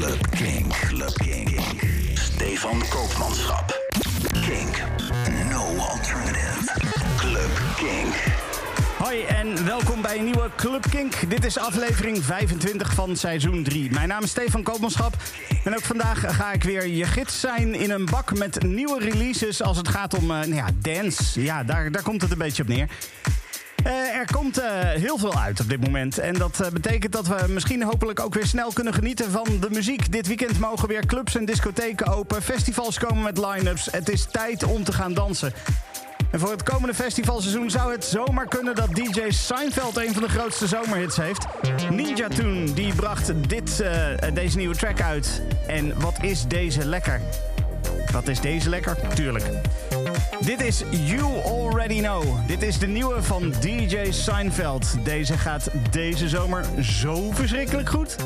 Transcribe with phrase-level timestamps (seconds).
[0.00, 0.72] Club Kink.
[0.72, 1.60] Club Kink.
[2.14, 3.78] Stefan Koopmanschap.
[4.32, 4.82] Kink.
[5.50, 6.72] No alternative.
[7.16, 8.14] Club Kink.
[8.98, 11.30] Hoi en welkom bij een nieuwe Club Kink.
[11.30, 13.90] Dit is aflevering 25 van seizoen 3.
[13.90, 15.16] Mijn naam is Stefan Koopmanschap.
[15.64, 19.62] En ook vandaag ga ik weer je gids zijn in een bak met nieuwe releases
[19.62, 21.42] als het gaat om uh, nou ja, dance.
[21.42, 22.88] Ja, daar, daar komt het een beetje op neer.
[23.90, 26.18] Uh, er komt uh, heel veel uit op dit moment.
[26.18, 29.70] En dat uh, betekent dat we misschien hopelijk ook weer snel kunnen genieten van de
[29.70, 30.12] muziek.
[30.12, 32.42] Dit weekend mogen weer clubs en discotheken open.
[32.42, 33.88] Festivals komen met line-ups.
[33.90, 35.52] Het is tijd om te gaan dansen.
[36.30, 40.28] En voor het komende festivalseizoen zou het zomaar kunnen dat DJ Seinfeld een van de
[40.28, 41.46] grootste zomerhits heeft.
[41.90, 43.84] Ninja Tune die bracht dit,
[44.34, 45.42] deze nieuwe track uit.
[45.66, 47.20] En wat is deze lekker?
[48.12, 48.96] Wat is deze lekker?
[49.14, 49.44] Tuurlijk.
[50.40, 52.22] Dit is You Already Know.
[52.46, 55.04] Dit is de nieuwe van DJ Seinfeld.
[55.04, 58.16] Deze gaat deze zomer zo verschrikkelijk goed.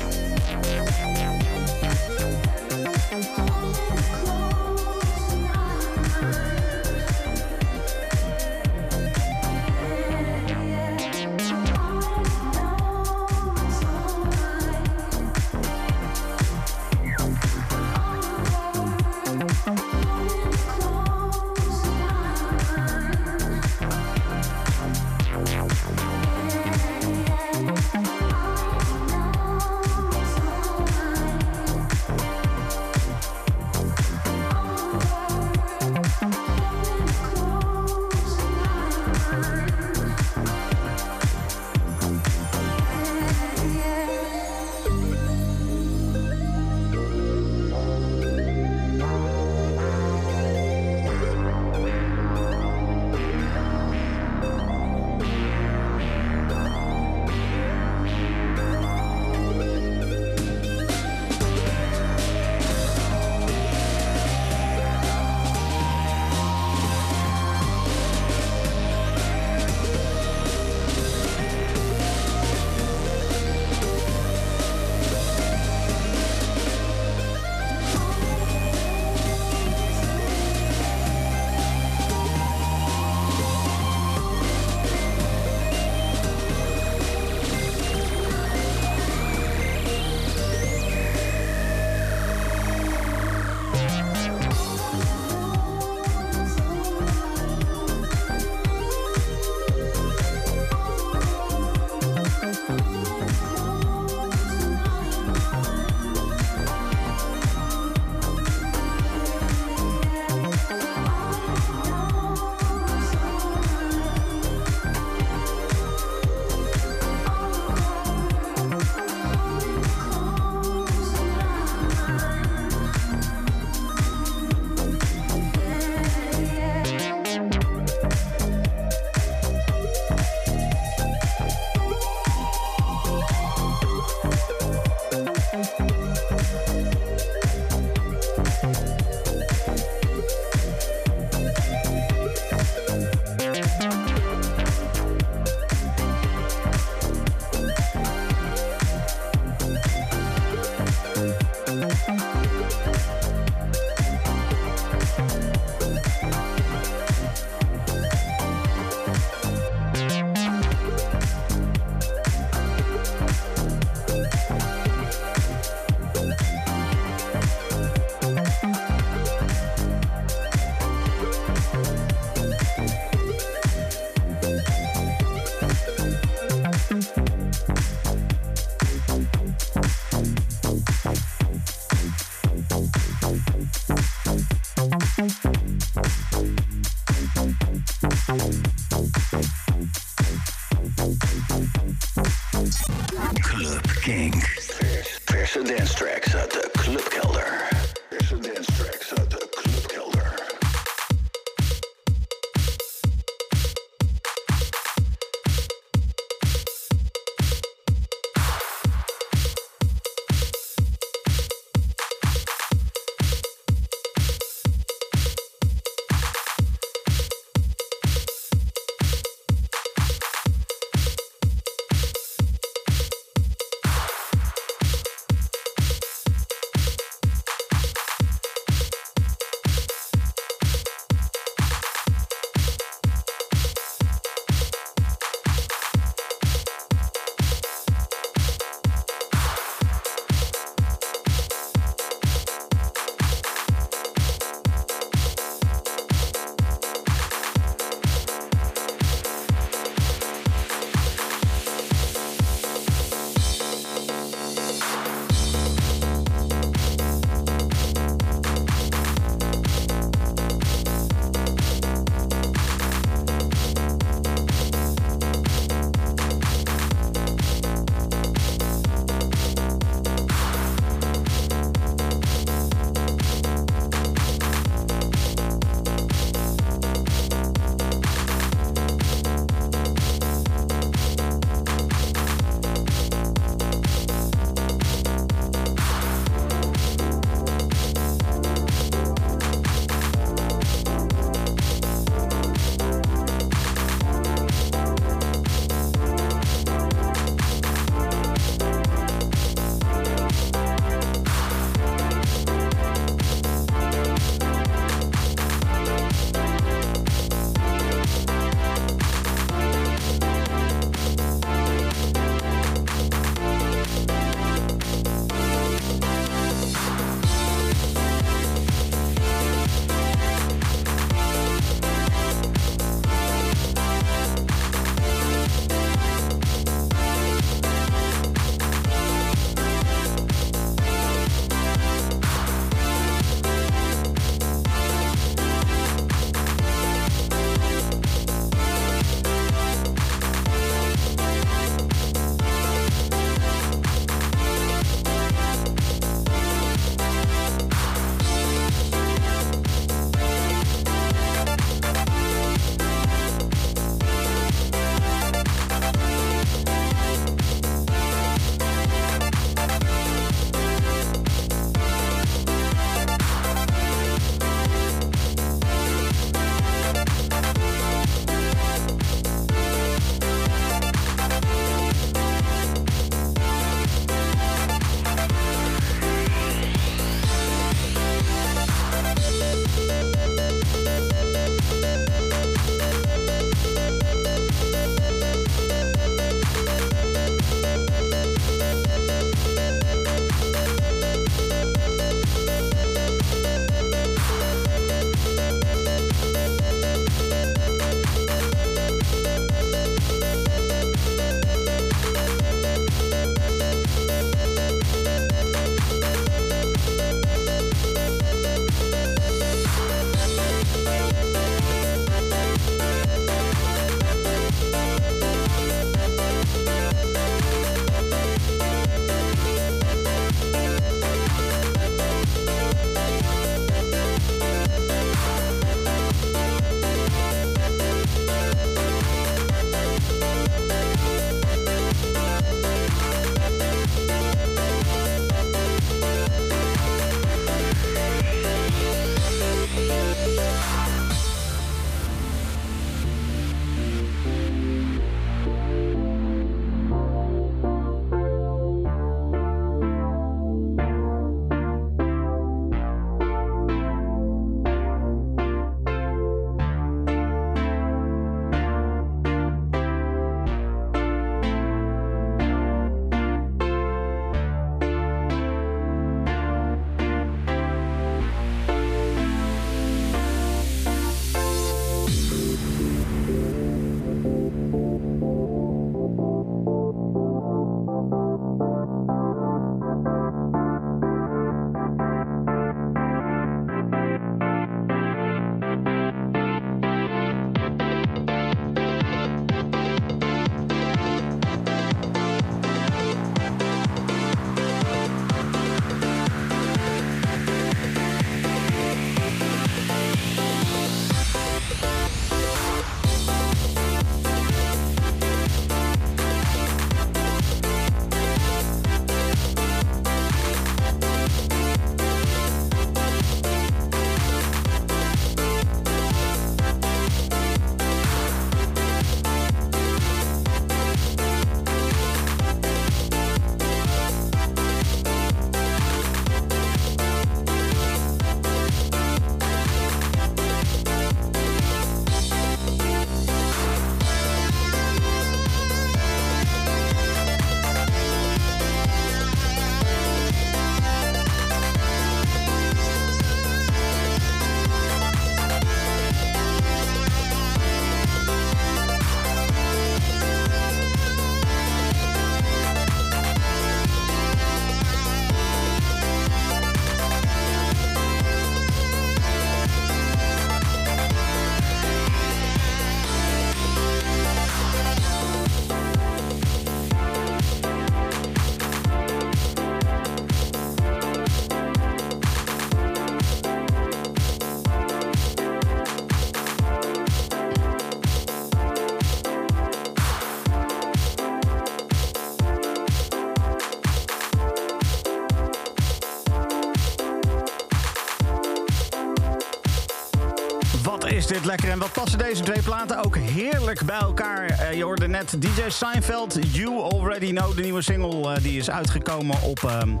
[591.44, 591.70] Lekker.
[591.70, 594.50] En wat passen deze twee platen ook heerlijk bij elkaar.
[594.50, 598.70] Uh, je hoorde net DJ Seinfeld, You Already Know, de nieuwe single uh, die is
[598.70, 600.00] uitgekomen op um,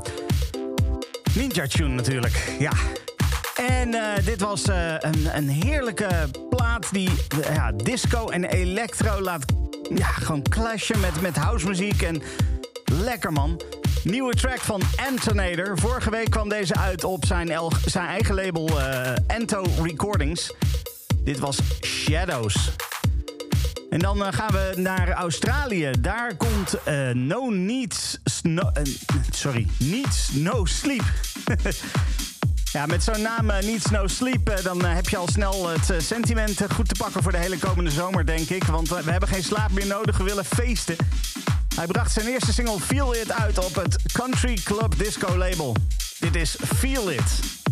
[1.34, 2.56] Ninja Tune natuurlijk.
[2.58, 2.72] Ja.
[3.68, 7.10] En uh, dit was een, een, heerlijke plaat die
[7.52, 9.44] ja, disco en electro laat
[9.94, 12.02] ja, gewoon clashen met, met housemuziek.
[12.02, 12.22] En
[12.84, 13.60] lekker man.
[14.02, 15.78] Nieuwe track van Antonator.
[15.78, 17.52] Vorige week kwam deze uit op zijn,
[17.84, 18.70] zijn eigen label
[19.26, 20.52] Ento Recordings.
[21.24, 22.70] Dit was Shadows.
[23.90, 25.90] En dan uh, gaan we naar Australië.
[26.00, 28.18] Daar komt uh, No Needs...
[28.42, 28.70] No,
[29.30, 31.04] sorry, Needs No Sleep.
[32.72, 34.60] ja, met zo'n naam Needs No Sleep...
[34.62, 38.26] dan heb je al snel het sentiment goed te pakken voor de hele komende zomer,
[38.26, 38.64] denk ik.
[38.64, 40.96] Want we hebben geen slaap meer nodig, we willen feesten.
[41.74, 45.76] Hij bracht zijn eerste single Feel It uit op het Country Club Disco label.
[46.18, 47.63] Dit is Feel It.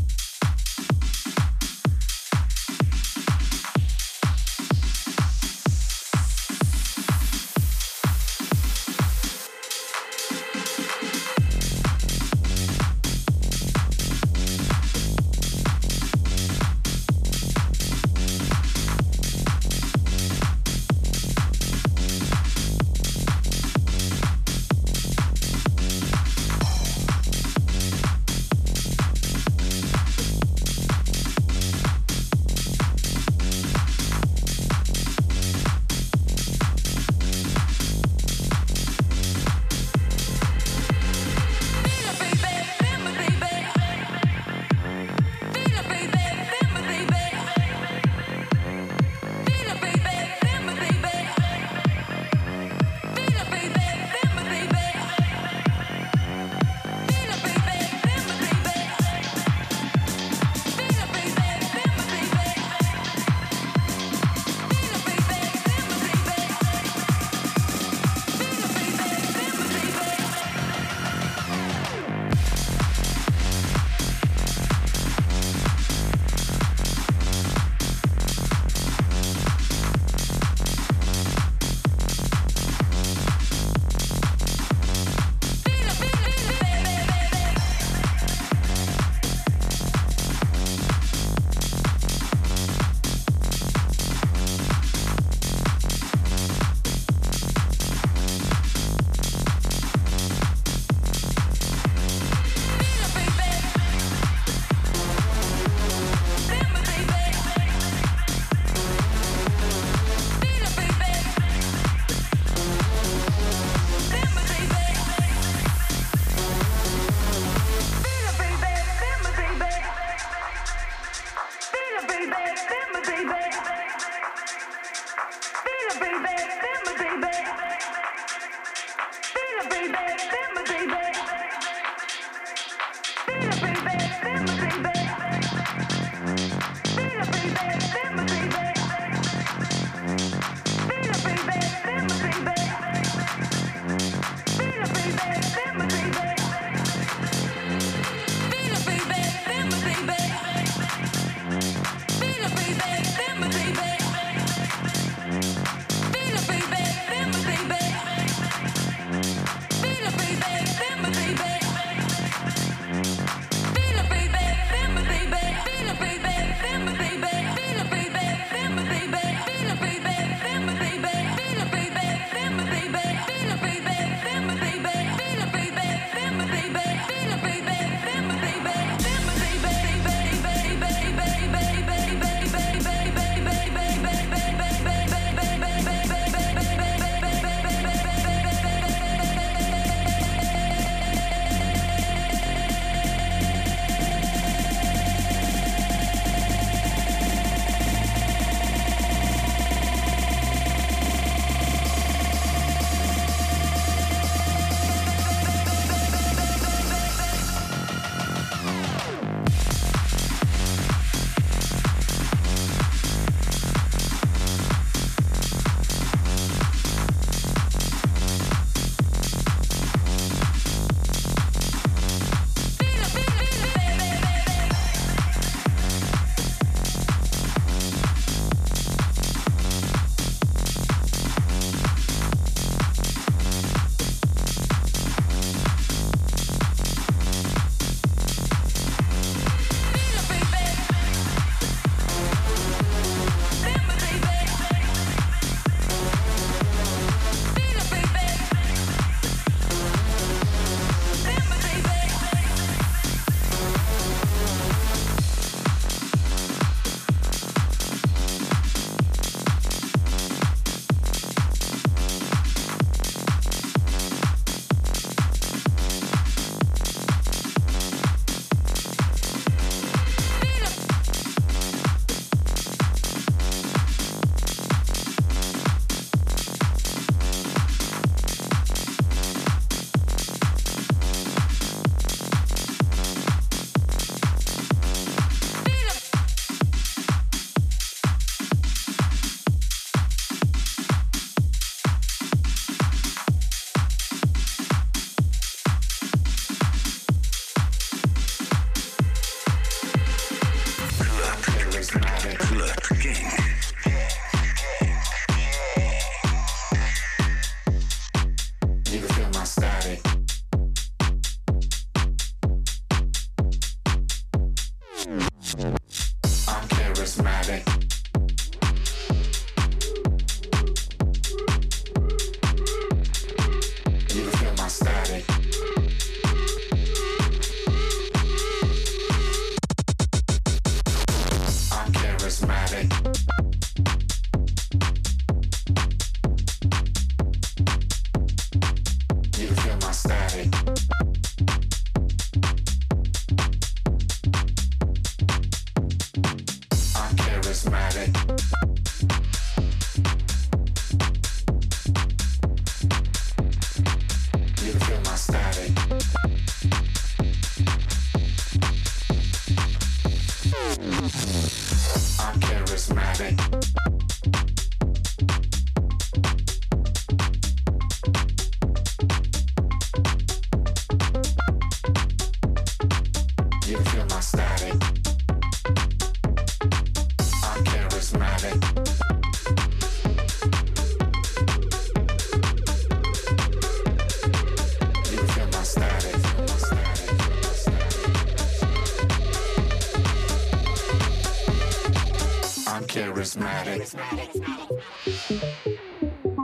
[393.36, 393.94] Charismatic.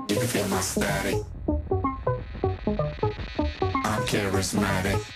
[0.09, 1.17] You can feel my static.
[3.85, 5.08] I'm charismatic.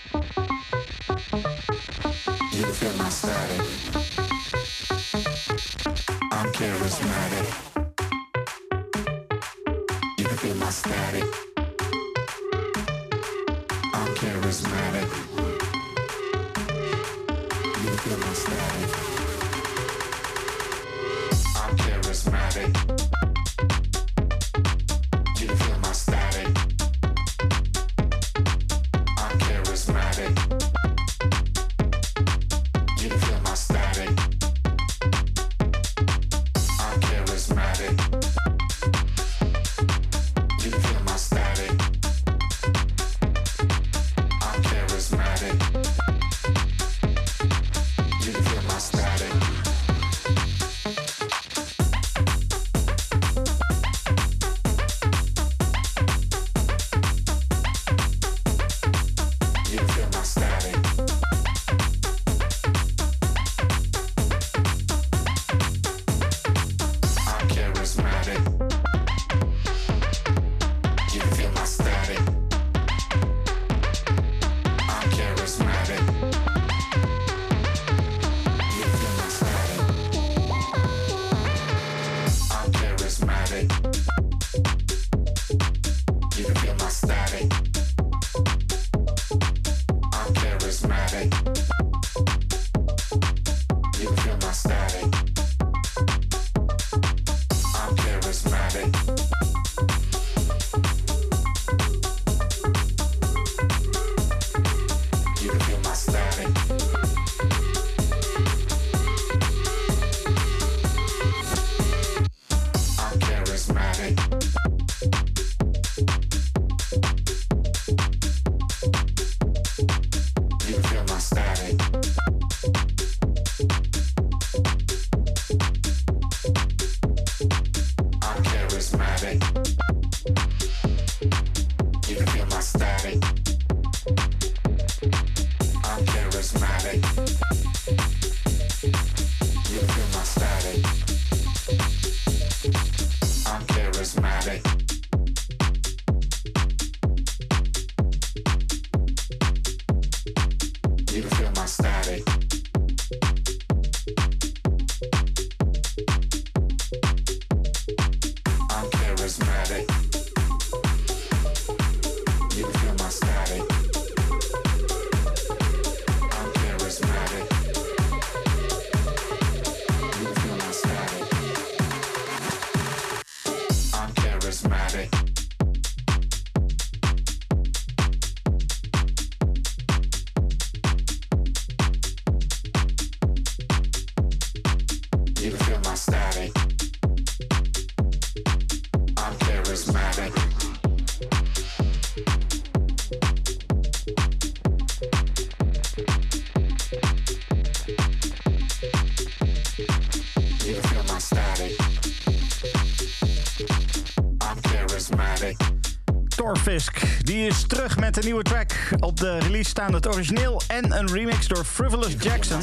[207.33, 208.71] Die is terug met een nieuwe track.
[208.99, 212.61] Op de release staan het origineel en een remix door Frivolous Jackson.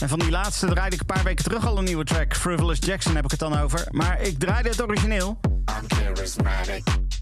[0.00, 2.36] En van die laatste draaide ik een paar weken terug al een nieuwe track.
[2.36, 3.86] Frivolous Jackson heb ik het dan over.
[3.90, 5.40] Maar ik draaide het origineel.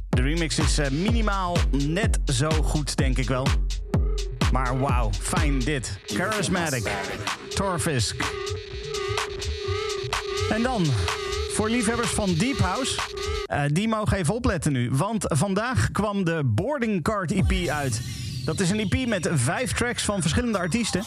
[0.08, 3.46] De remix is eh, minimaal net zo goed, denk ik wel.
[4.52, 5.98] Maar wauw, fijn dit.
[6.06, 6.90] Charismatic.
[7.54, 8.16] Torfisk.
[10.50, 10.86] En dan,
[11.52, 13.00] voor liefhebbers van Deep House...
[13.46, 14.90] eh, die mogen even opletten nu.
[14.92, 18.00] Want vandaag kwam de Boarding Card EP uit.
[18.44, 21.04] Dat is een EP met vijf tracks van verschillende artiesten.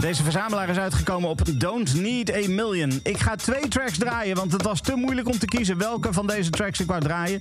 [0.00, 3.00] Deze verzamelaar is uitgekomen op Don't Need a Million.
[3.02, 6.26] Ik ga twee tracks draaien, want het was te moeilijk om te kiezen welke van
[6.26, 7.38] deze tracks ik wou draaien.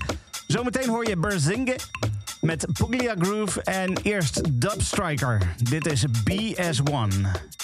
[0.48, 1.76] Zometeen hoor je Berzinge
[2.42, 5.56] met Puglia Groove en eerst Dub Striker.
[5.70, 7.55] Dit is BS1.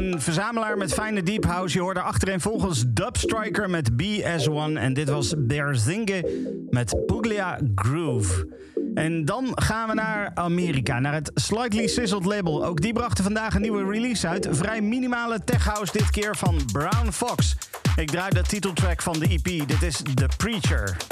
[0.00, 1.76] Een verzamelaar met fijne deep house.
[1.76, 4.74] Je hoorde achtereenvolgens Dubstriker met BS1.
[4.74, 6.24] En dit was Berzinge
[6.70, 8.48] met Puglia Groove.
[8.94, 12.64] En dan gaan we naar Amerika, naar het Slightly Sizzled label.
[12.64, 14.48] Ook die brachten vandaag een nieuwe release uit.
[14.50, 17.56] Vrij minimale tech house dit keer van Brown Fox.
[17.96, 19.68] Ik draai de titeltrack van de EP.
[19.68, 21.09] Dit is The Preacher.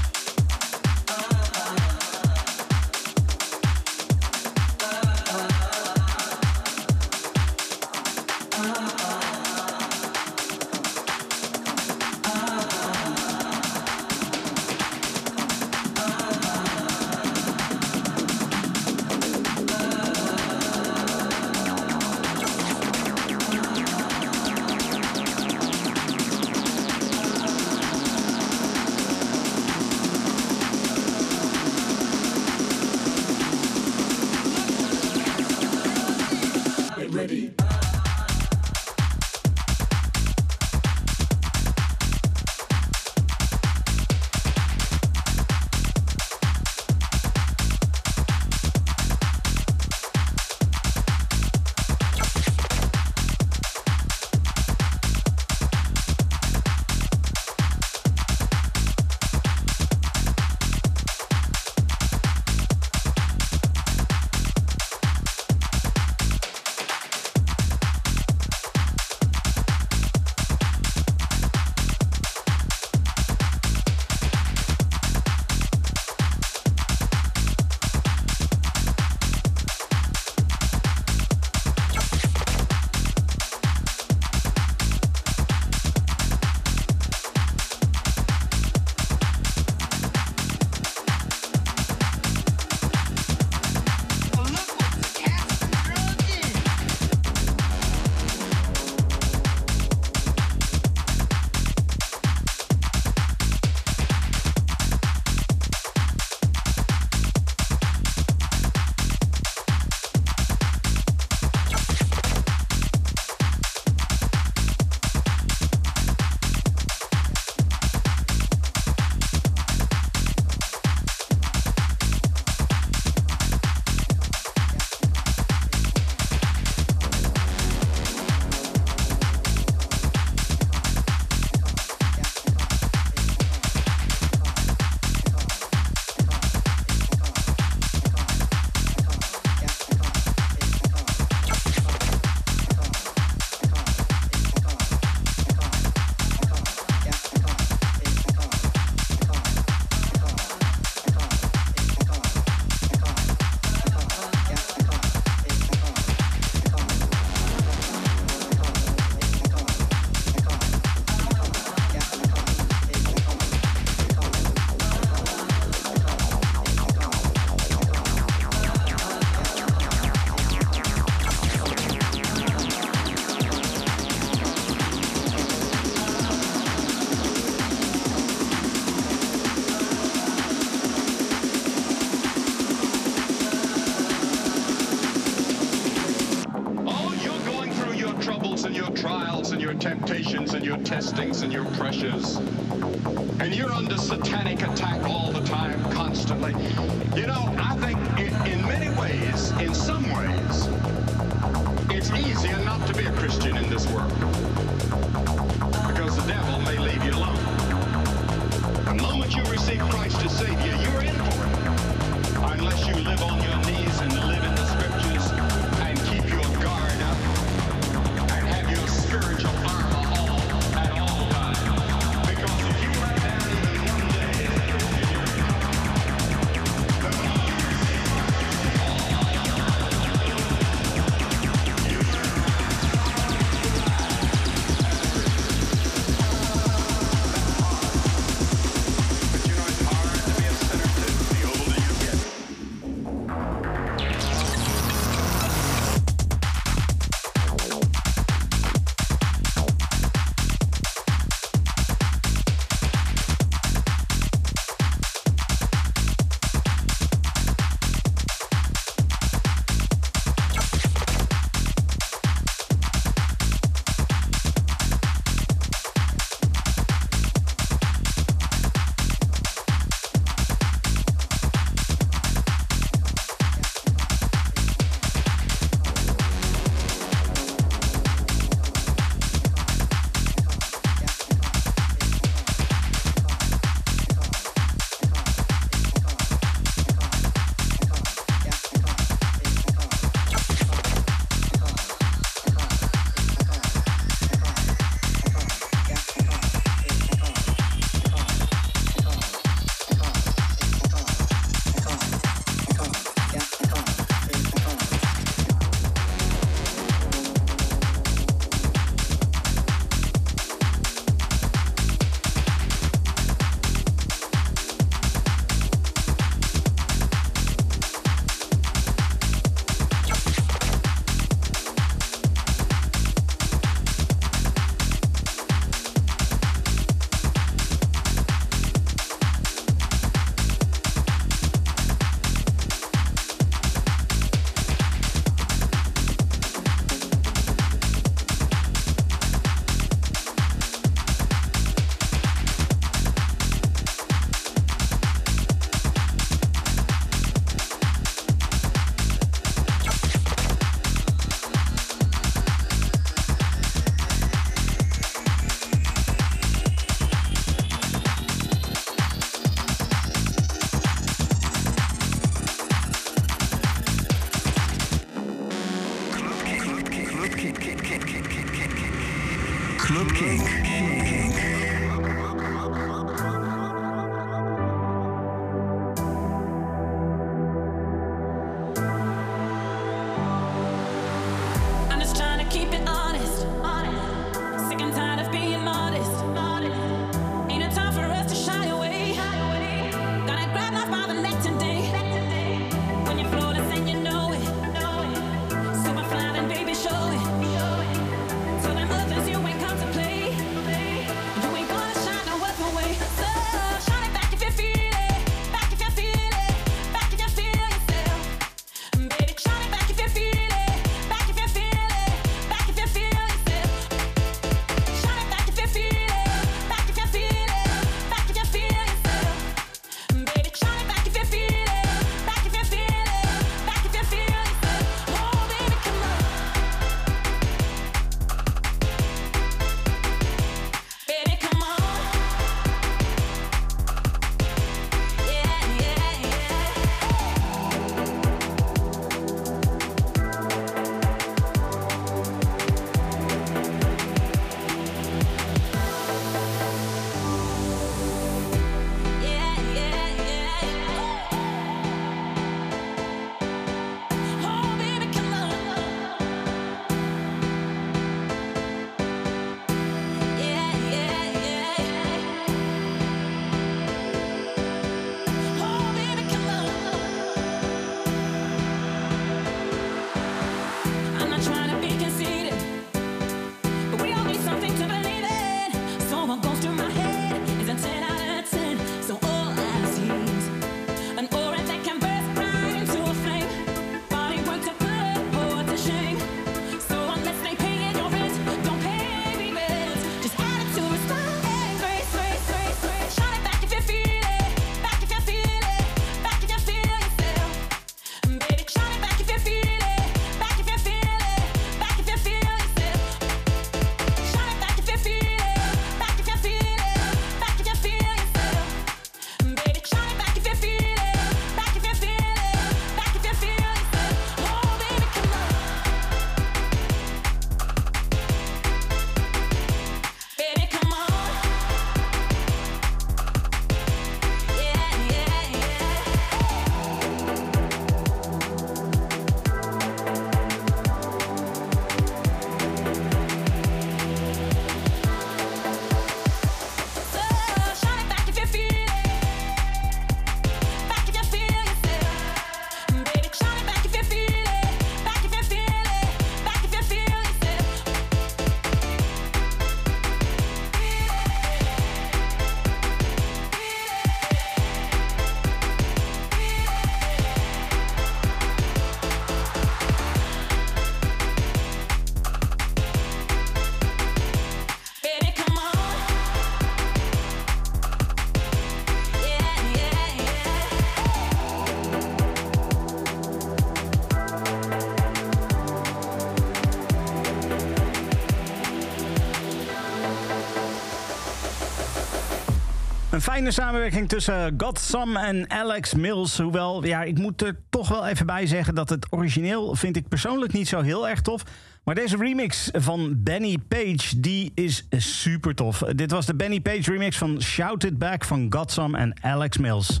[583.16, 586.38] Een fijne samenwerking tussen Godsam en Alex Mills.
[586.38, 590.08] Hoewel, ja, ik moet er toch wel even bij zeggen dat het origineel vind ik
[590.08, 591.42] persoonlijk niet zo heel erg tof.
[591.84, 595.78] Maar deze remix van Benny Page, die is super tof.
[595.78, 600.00] Dit was de Benny Page remix van Shout It Back van Godsam en Alex Mills.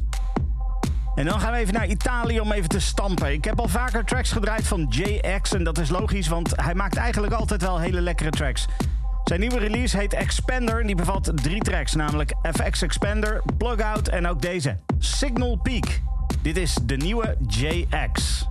[1.14, 3.32] En dan gaan we even naar Italië om even te stampen.
[3.32, 6.96] Ik heb al vaker tracks gedraaid van JX en dat is logisch, want hij maakt
[6.96, 8.66] eigenlijk altijd wel hele lekkere tracks.
[9.26, 14.26] Zijn nieuwe release heet Expander en die bevat drie tracks, namelijk FX Expander, Plugout en
[14.26, 16.00] ook deze, Signal Peak.
[16.42, 18.46] Dit is de nieuwe JX.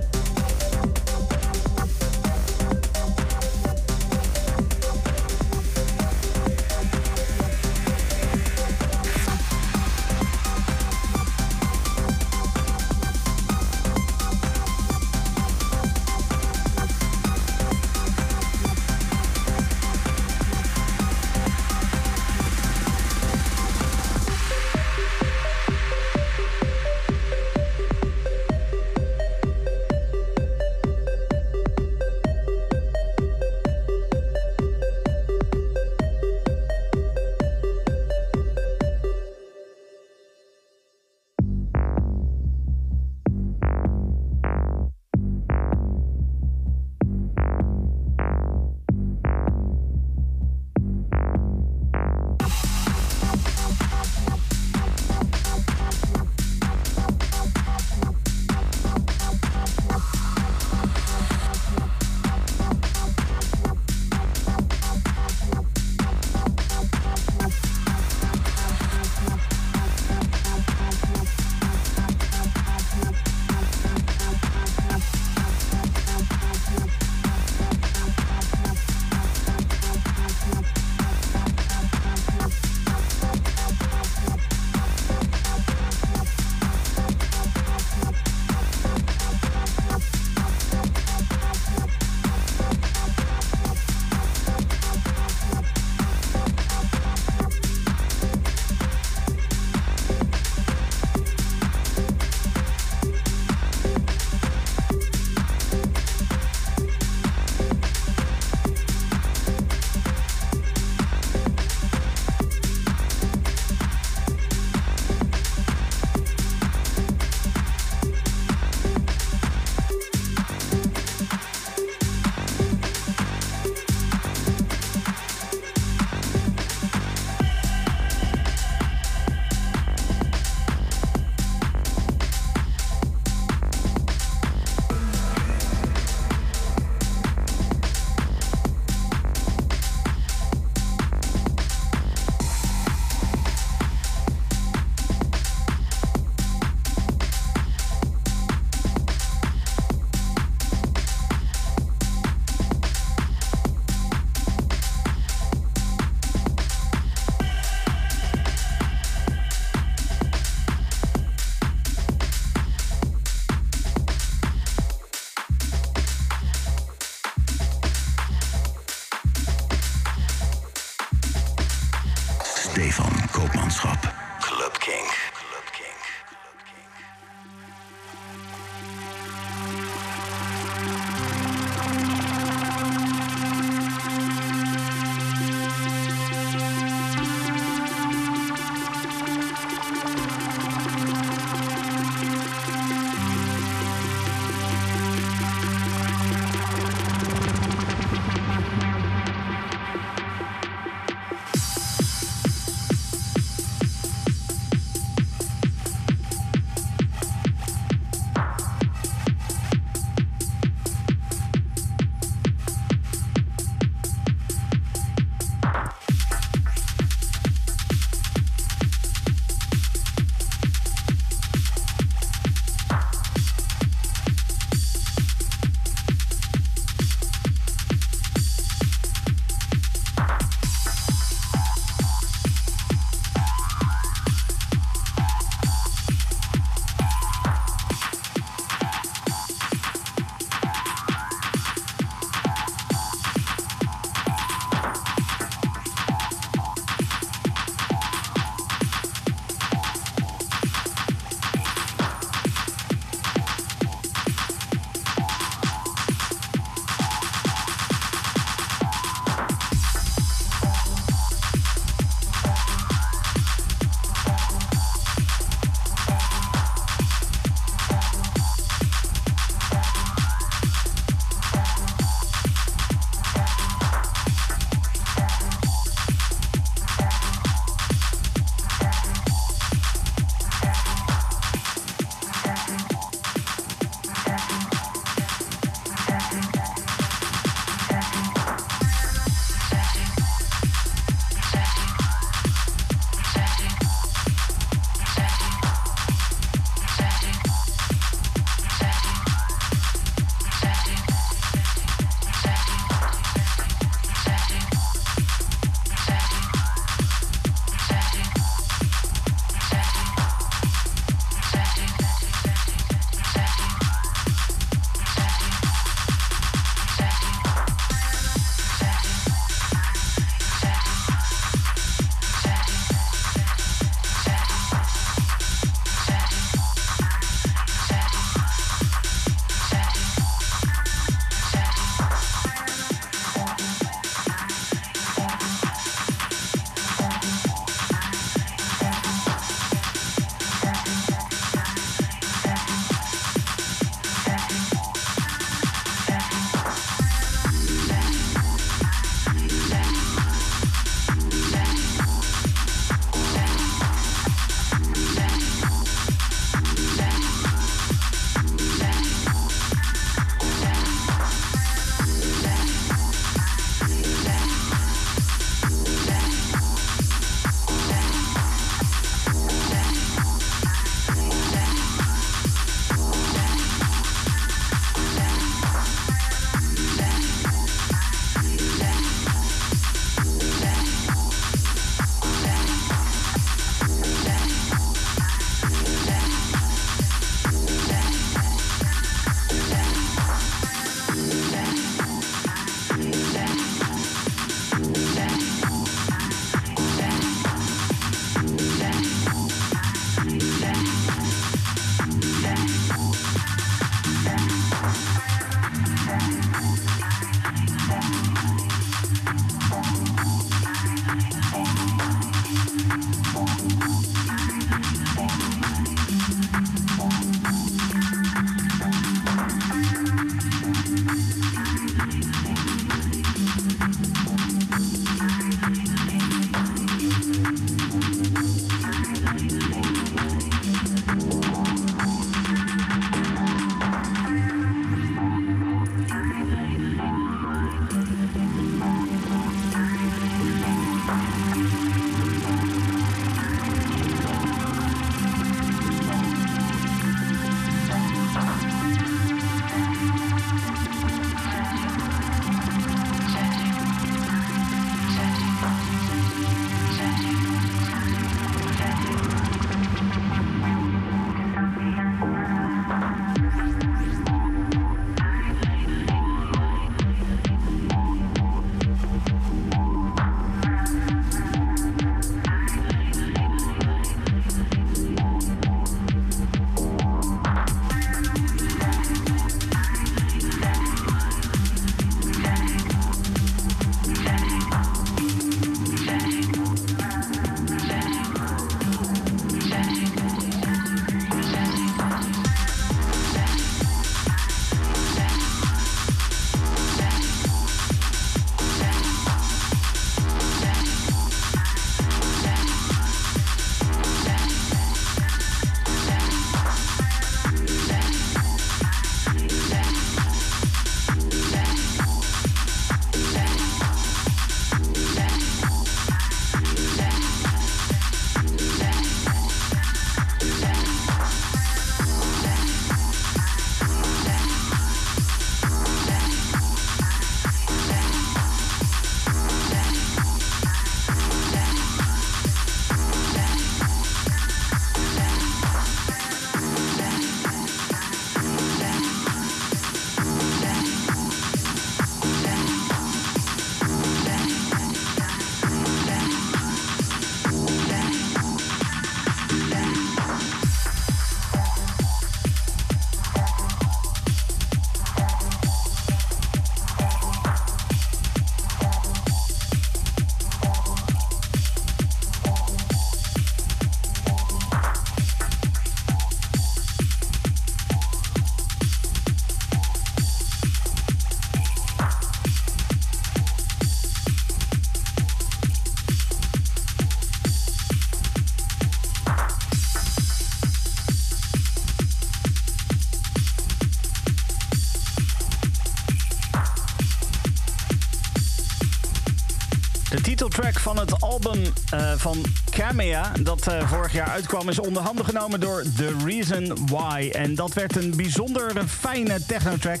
[590.44, 595.24] Titeltrack van het album eh, van Camea, dat eh, vorig jaar uitkwam, is onder handen
[595.24, 597.30] genomen door The Reason Why.
[597.32, 600.00] En dat werd een bijzonder fijne technotrack.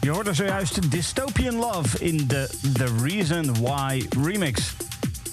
[0.00, 4.74] Je hoorde zojuist Dystopian Love in de The Reason Why remix.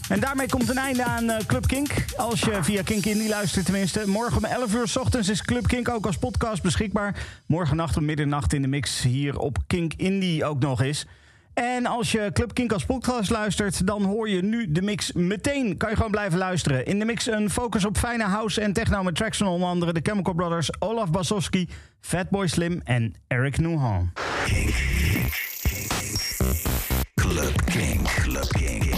[0.10, 2.06] En daarmee komt een einde aan eh, Club Kink.
[2.18, 4.04] Als je via Kink Indie luistert tenminste.
[4.06, 7.16] Morgen om 11 uur s ochtends is Club Kink ook als podcast beschikbaar.
[7.46, 11.06] Morgen nacht om middernacht in de mix hier op Kink Indie ook nog eens.
[11.62, 15.78] En als je Club Kink als podcast luistert, dan hoor je nu de mix meteen.
[15.78, 16.86] Kan je gewoon blijven luisteren.
[16.86, 19.94] In de mix een focus op fijne house en techno met tracks van onder andere
[19.94, 24.12] de Chemical Brothers, Olaf Basowski, Fatboy Slim en Eric Nuhan.
[27.14, 28.02] Club King.
[28.04, 28.96] Club King.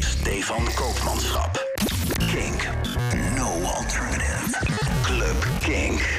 [0.00, 1.66] Stefan Koopmanschap.
[2.16, 2.62] King.
[3.36, 4.58] No alternative.
[5.02, 6.11] Club King.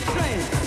[0.00, 0.57] freight train.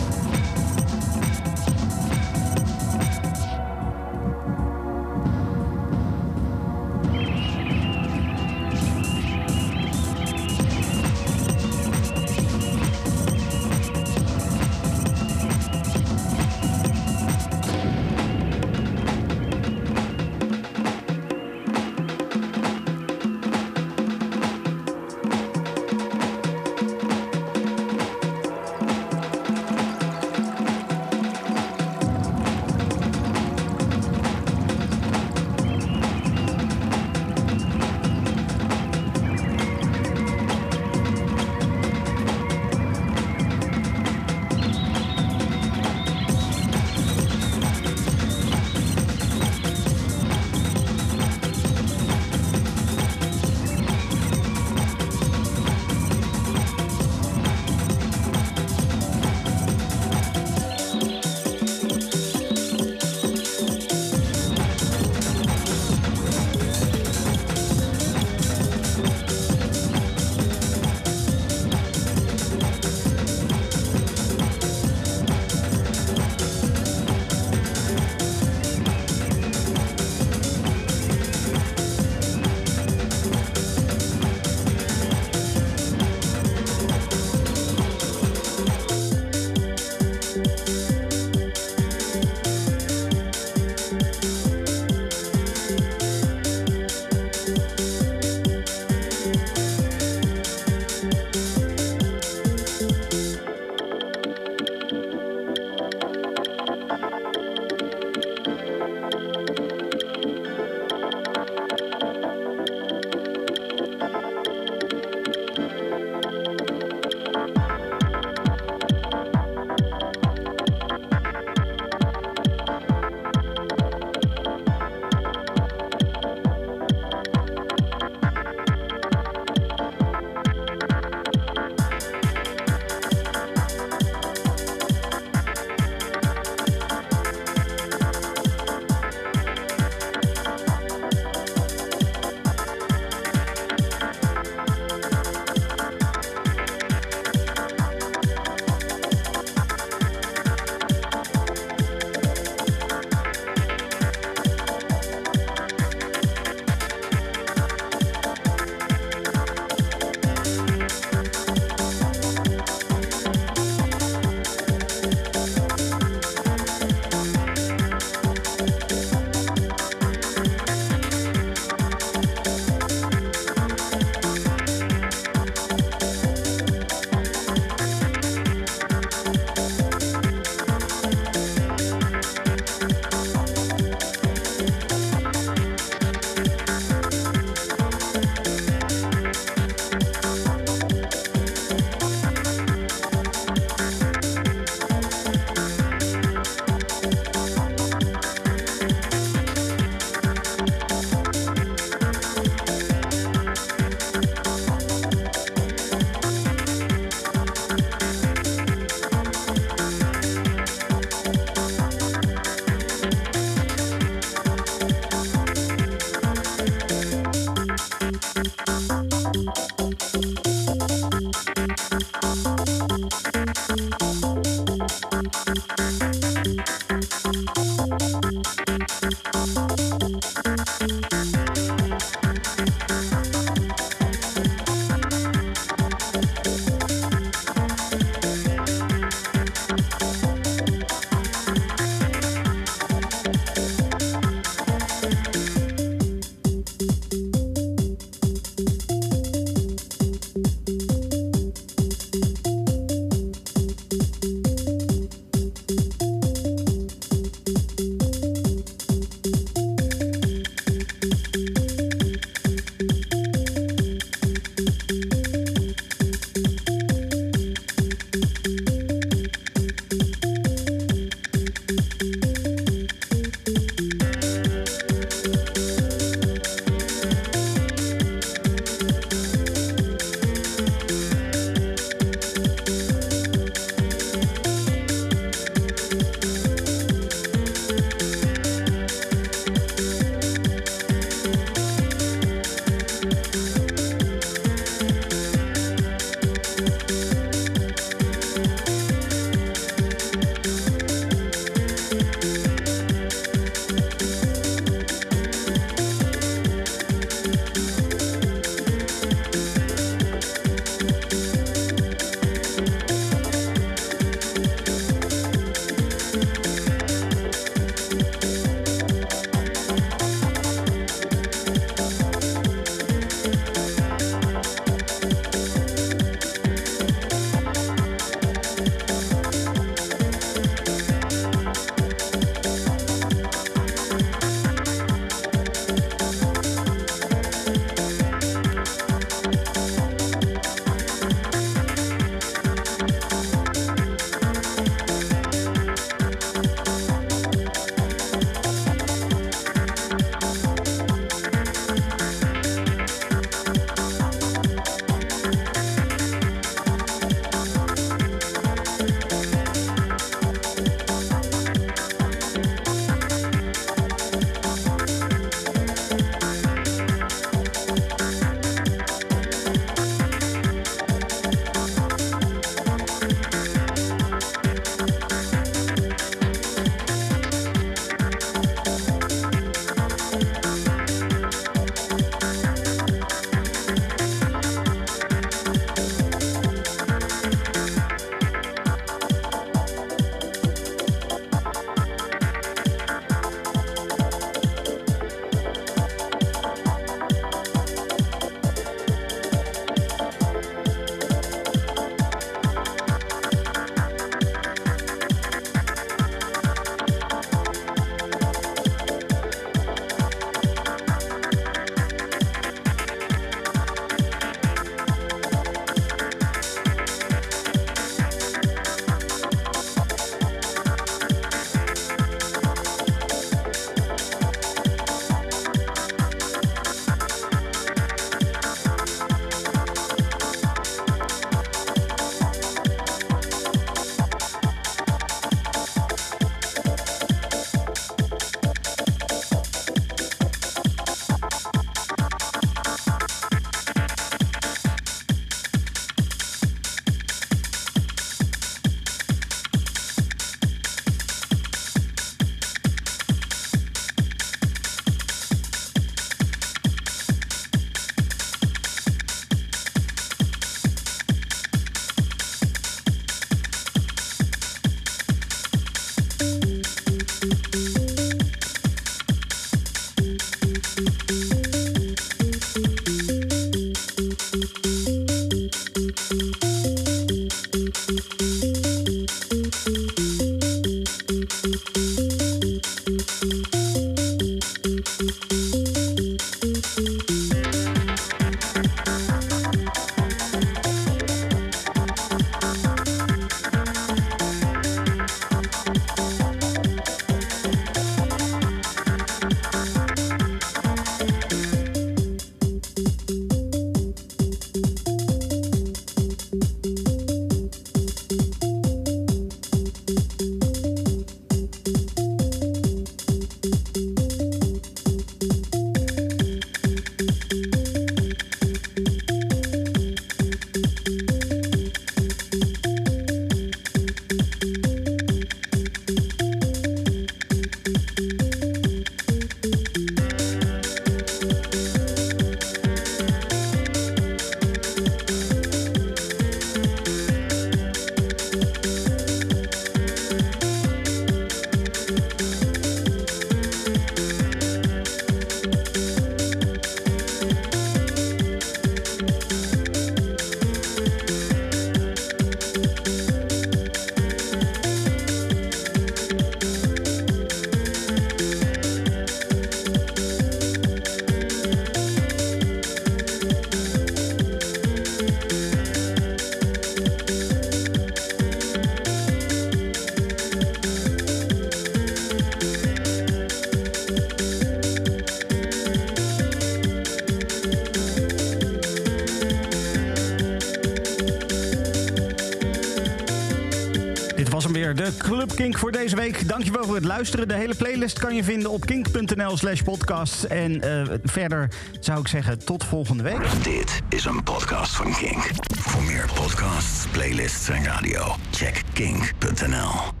[584.85, 586.27] De Club Kink voor deze week.
[586.27, 587.27] Dankjewel voor het luisteren.
[587.27, 590.23] De hele playlist kan je vinden op kink.nl slash podcast.
[590.23, 591.49] En eh, verder
[591.79, 593.43] zou ik zeggen, tot volgende week.
[593.43, 595.29] Dit is een podcast van Kink.
[595.57, 600.00] Voor meer podcasts, playlists en radio, check kink.nl.